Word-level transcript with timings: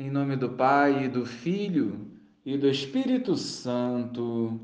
Em 0.00 0.08
nome 0.08 0.34
do 0.34 0.48
Pai, 0.48 1.04
e 1.04 1.08
do 1.08 1.26
Filho 1.26 2.10
e 2.42 2.56
do 2.56 2.66
Espírito 2.66 3.36
Santo. 3.36 4.58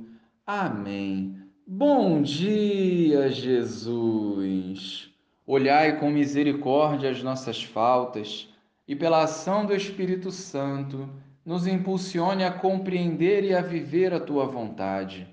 Amém. 0.47 1.37
Bom 1.67 2.23
dia, 2.23 3.31
Jesus. 3.31 5.11
Olhai 5.47 6.01
com 6.01 6.09
misericórdia 6.09 7.11
as 7.11 7.23
nossas 7.23 7.63
faltas 7.63 8.49
e, 8.89 8.97
pela 8.97 9.25
ação 9.25 9.67
do 9.67 9.75
Espírito 9.75 10.31
Santo, 10.31 11.07
nos 11.45 11.67
impulsione 11.67 12.43
a 12.43 12.51
compreender 12.51 13.45
e 13.45 13.55
a 13.55 13.61
viver 13.61 14.15
a 14.15 14.21
tua 14.21 14.47
vontade. 14.47 15.29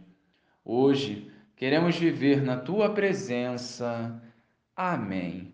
Hoje 0.66 1.32
queremos 1.56 1.96
viver 1.96 2.42
na 2.44 2.58
tua 2.58 2.90
presença. 2.90 4.22
Amém. 4.76 5.54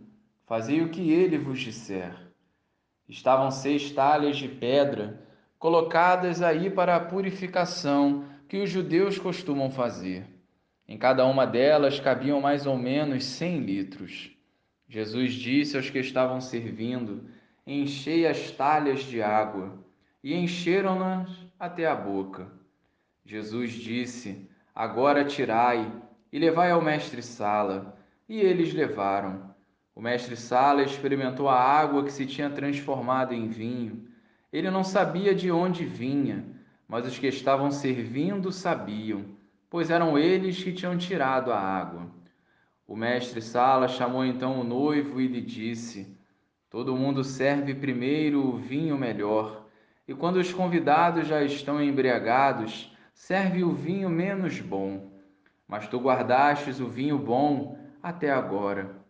Fazei 0.51 0.81
o 0.81 0.89
que 0.89 1.09
ele 1.09 1.37
vos 1.37 1.61
disser. 1.61 2.13
Estavam 3.07 3.49
seis 3.49 3.89
talhas 3.89 4.35
de 4.35 4.49
pedra 4.49 5.25
colocadas 5.57 6.41
aí 6.41 6.69
para 6.69 6.97
a 6.97 6.99
purificação 6.99 8.25
que 8.49 8.57
os 8.57 8.69
judeus 8.69 9.17
costumam 9.17 9.71
fazer. 9.71 10.27
Em 10.85 10.97
cada 10.97 11.25
uma 11.25 11.47
delas 11.47 12.01
cabiam 12.01 12.41
mais 12.41 12.65
ou 12.65 12.77
menos 12.77 13.23
cem 13.23 13.61
litros. 13.61 14.35
Jesus 14.89 15.35
disse 15.35 15.77
aos 15.77 15.89
que 15.89 15.99
estavam 15.99 16.41
servindo: 16.41 17.29
Enchei 17.65 18.27
as 18.27 18.51
talhas 18.51 19.03
de 19.03 19.21
água. 19.21 19.81
E 20.21 20.35
encheram-nas 20.35 21.29
até 21.57 21.85
a 21.85 21.95
boca. 21.95 22.51
Jesus 23.23 23.71
disse: 23.71 24.49
Agora 24.75 25.23
tirai 25.23 25.89
e 26.29 26.37
levai 26.37 26.71
ao 26.71 26.81
mestre-sala. 26.81 27.97
E 28.27 28.37
eles 28.37 28.73
levaram. 28.73 29.50
O 29.93 30.01
mestre 30.01 30.37
Sala 30.37 30.83
experimentou 30.83 31.49
a 31.49 31.59
água 31.59 32.03
que 32.03 32.13
se 32.13 32.25
tinha 32.25 32.49
transformado 32.49 33.33
em 33.33 33.49
vinho. 33.49 34.07
Ele 34.51 34.71
não 34.71 34.83
sabia 34.83 35.35
de 35.35 35.51
onde 35.51 35.85
vinha, 35.85 36.45
mas 36.87 37.05
os 37.05 37.19
que 37.19 37.27
estavam 37.27 37.69
servindo 37.71 38.51
sabiam, 38.51 39.25
pois 39.69 39.89
eram 39.89 40.17
eles 40.17 40.63
que 40.63 40.71
tinham 40.71 40.97
tirado 40.97 41.51
a 41.51 41.59
água. 41.59 42.09
O 42.87 42.95
mestre 42.95 43.41
Sala 43.41 43.87
chamou 43.87 44.25
então 44.25 44.59
o 44.59 44.63
noivo 44.63 45.21
e 45.21 45.27
lhe 45.27 45.41
disse: 45.41 46.17
Todo 46.69 46.95
mundo 46.95 47.23
serve 47.23 47.73
primeiro 47.75 48.45
o 48.45 48.57
vinho 48.57 48.97
melhor, 48.97 49.67
e 50.07 50.13
quando 50.13 50.37
os 50.37 50.53
convidados 50.53 51.27
já 51.27 51.43
estão 51.43 51.81
embriagados, 51.81 52.95
serve 53.13 53.63
o 53.63 53.71
vinho 53.71 54.09
menos 54.09 54.59
bom. 54.59 55.11
Mas 55.67 55.87
tu 55.87 55.99
guardastes 55.99 56.79
o 56.79 56.87
vinho 56.87 57.17
bom 57.17 57.77
até 58.01 58.31
agora. 58.31 59.01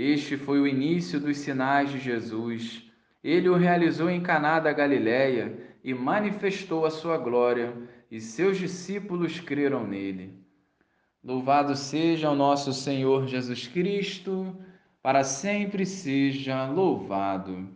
Este 0.00 0.36
foi 0.36 0.60
o 0.60 0.66
início 0.68 1.18
dos 1.18 1.38
sinais 1.38 1.90
de 1.90 1.98
Jesus. 1.98 2.84
Ele 3.22 3.48
o 3.48 3.56
realizou 3.56 4.08
em 4.08 4.20
Caná 4.20 4.60
da 4.60 4.72
Galileia 4.72 5.58
e 5.82 5.92
manifestou 5.92 6.86
a 6.86 6.90
sua 6.90 7.18
glória, 7.18 7.74
e 8.08 8.20
seus 8.20 8.56
discípulos 8.58 9.40
creram 9.40 9.84
nele. 9.84 10.38
Louvado 11.22 11.74
seja 11.74 12.30
o 12.30 12.36
nosso 12.36 12.72
Senhor 12.72 13.26
Jesus 13.26 13.66
Cristo, 13.66 14.56
para 15.02 15.24
sempre 15.24 15.84
seja 15.84 16.64
louvado. 16.68 17.68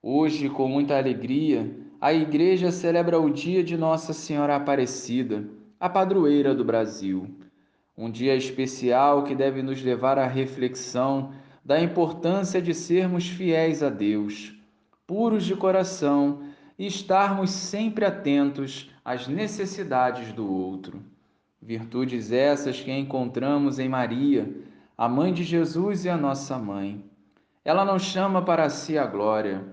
Hoje, 0.00 0.48
com 0.48 0.66
muita 0.66 0.96
alegria, 0.96 1.70
a 2.00 2.10
Igreja 2.10 2.72
celebra 2.72 3.20
o 3.20 3.28
dia 3.28 3.62
de 3.62 3.76
Nossa 3.76 4.14
Senhora 4.14 4.56
Aparecida, 4.56 5.46
a 5.78 5.90
padroeira 5.90 6.54
do 6.54 6.64
Brasil 6.64 7.43
um 7.96 8.10
dia 8.10 8.34
especial 8.34 9.22
que 9.22 9.34
deve 9.34 9.62
nos 9.62 9.82
levar 9.82 10.18
à 10.18 10.26
reflexão 10.26 11.32
da 11.64 11.80
importância 11.80 12.60
de 12.60 12.74
sermos 12.74 13.28
fiéis 13.28 13.82
a 13.82 13.88
Deus, 13.88 14.54
puros 15.06 15.44
de 15.44 15.54
coração 15.54 16.42
e 16.78 16.86
estarmos 16.86 17.50
sempre 17.50 18.04
atentos 18.04 18.90
às 19.04 19.28
necessidades 19.28 20.32
do 20.32 20.52
outro. 20.52 21.02
Virtudes 21.62 22.32
essas 22.32 22.80
que 22.80 22.92
encontramos 22.92 23.78
em 23.78 23.88
Maria, 23.88 24.52
a 24.98 25.08
mãe 25.08 25.32
de 25.32 25.44
Jesus 25.44 26.04
e 26.04 26.10
a 26.10 26.16
nossa 26.16 26.58
mãe. 26.58 27.02
Ela 27.64 27.84
não 27.84 27.98
chama 27.98 28.42
para 28.42 28.68
si 28.68 28.98
a 28.98 29.06
glória, 29.06 29.64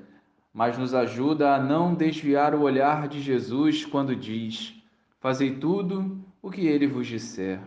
mas 0.53 0.77
nos 0.77 0.93
ajuda 0.93 1.53
a 1.53 1.59
não 1.61 1.93
desviar 1.93 2.55
o 2.55 2.61
olhar 2.61 3.07
de 3.07 3.19
Jesus 3.21 3.85
quando 3.85 4.15
diz: 4.15 4.73
Fazei 5.19 5.55
tudo 5.55 6.23
o 6.41 6.49
que 6.49 6.65
ele 6.65 6.87
vos 6.87 7.07
disser. 7.07 7.59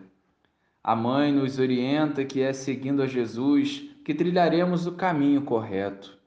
A 0.84 0.95
mãe 0.95 1.33
nos 1.33 1.59
orienta 1.59 2.27
que 2.27 2.43
é 2.43 2.53
seguindo 2.53 3.03
a 3.03 3.06
Jesus 3.06 3.89
que 4.05 4.12
trilharemos 4.12 4.87
o 4.87 4.93
caminho 4.93 5.41
correto. 5.41 6.19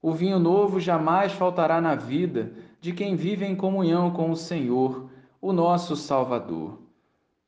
O 0.00 0.12
vinho 0.12 0.38
novo 0.38 0.78
jamais 0.78 1.32
faltará 1.32 1.80
na 1.80 1.96
vida 1.96 2.52
de 2.80 2.92
quem 2.92 3.16
vive 3.16 3.44
em 3.44 3.56
comunhão 3.56 4.12
com 4.12 4.30
o 4.30 4.36
Senhor, 4.36 5.10
o 5.40 5.52
nosso 5.52 5.96
Salvador. 5.96 6.78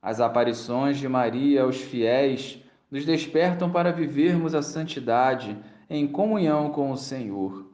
As 0.03 0.21
aparições 0.21 0.99
de 0.99 1.09
Maria 1.09 1.63
aos 1.63 1.77
fiéis 1.77 2.61
nos 2.91 3.05
despertam 3.05 3.71
para 3.71 3.93
vivermos 3.93 4.53
a 4.53 4.61
santidade 4.61 5.57
em 5.89 6.05
comunhão 6.05 6.71
com 6.71 6.91
o 6.91 6.97
Senhor. 6.97 7.71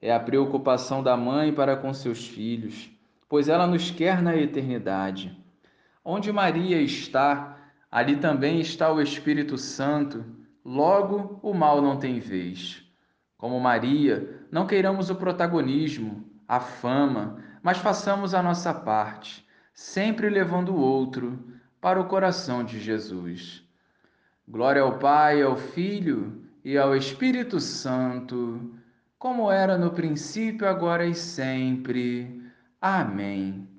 É 0.00 0.14
a 0.14 0.20
preocupação 0.20 1.02
da 1.02 1.16
mãe 1.16 1.52
para 1.52 1.76
com 1.76 1.92
seus 1.92 2.28
filhos, 2.28 2.90
pois 3.28 3.48
ela 3.48 3.66
nos 3.66 3.90
quer 3.90 4.22
na 4.22 4.36
eternidade. 4.36 5.36
Onde 6.04 6.32
Maria 6.32 6.80
está, 6.80 7.56
Ali 7.90 8.16
também 8.16 8.60
está 8.60 8.92
o 8.92 9.00
Espírito 9.00 9.56
Santo, 9.56 10.24
logo 10.64 11.38
o 11.42 11.54
mal 11.54 11.80
não 11.80 11.98
tem 11.98 12.18
vez. 12.18 12.82
Como 13.38 13.60
Maria, 13.60 14.46
não 14.50 14.66
queiramos 14.66 15.10
o 15.10 15.14
protagonismo, 15.14 16.24
a 16.48 16.60
fama, 16.60 17.42
mas 17.62 17.78
façamos 17.78 18.34
a 18.34 18.42
nossa 18.42 18.72
parte, 18.72 19.46
sempre 19.74 20.28
levando 20.28 20.70
o 20.70 20.80
outro 20.80 21.38
para 21.80 22.00
o 22.00 22.06
coração 22.06 22.64
de 22.64 22.80
Jesus. 22.80 23.62
Glória 24.48 24.82
ao 24.82 24.98
Pai, 24.98 25.42
ao 25.42 25.56
Filho 25.56 26.42
e 26.64 26.78
ao 26.78 26.96
Espírito 26.96 27.60
Santo, 27.60 28.74
como 29.18 29.50
era 29.50 29.76
no 29.76 29.90
princípio, 29.90 30.68
agora 30.68 31.06
e 31.06 31.14
sempre. 31.14 32.42
Amém. 32.80 33.75